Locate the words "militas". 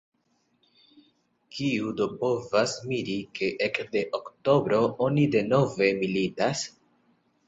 6.01-6.65